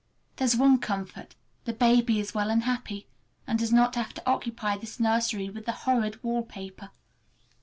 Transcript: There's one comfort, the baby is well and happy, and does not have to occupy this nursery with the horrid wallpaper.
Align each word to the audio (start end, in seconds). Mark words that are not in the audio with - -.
There's 0.37 0.55
one 0.55 0.79
comfort, 0.79 1.35
the 1.65 1.73
baby 1.73 2.19
is 2.19 2.33
well 2.33 2.49
and 2.49 2.63
happy, 2.63 3.05
and 3.45 3.59
does 3.59 3.71
not 3.71 3.93
have 3.93 4.15
to 4.15 4.27
occupy 4.27 4.75
this 4.75 4.99
nursery 4.99 5.47
with 5.47 5.67
the 5.67 5.71
horrid 5.85 6.23
wallpaper. 6.23 6.89